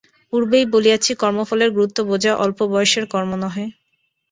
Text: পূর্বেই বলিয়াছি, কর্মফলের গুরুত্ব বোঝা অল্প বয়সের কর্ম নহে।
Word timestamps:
পূর্বেই 0.33 0.65
বলিয়াছি, 0.73 1.11
কর্মফলের 1.15 1.69
গুরুত্ব 1.71 1.97
বোঝা 2.09 2.31
অল্প 2.43 2.59
বয়সের 2.71 3.05
কর্ম 3.13 3.31
নহে। 3.41 3.65